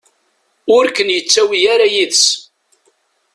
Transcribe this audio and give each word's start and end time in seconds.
Ur 0.75 0.85
ken-yettawi 0.95 1.59
ara 1.73 1.87
yid-s. 1.93 2.25